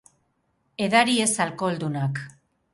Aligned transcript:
Edari 0.85 1.19
ez 1.27 1.39
alkoholdunak. 1.45 2.19